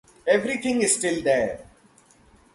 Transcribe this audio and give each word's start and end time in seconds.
Everything 0.25 0.81
is 0.81 0.95
still 0.95 1.21
there. 1.21 1.63